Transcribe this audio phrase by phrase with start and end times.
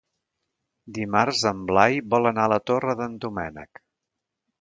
[0.97, 3.83] Dimarts en Blai vol anar a la Torre d'en Doménec.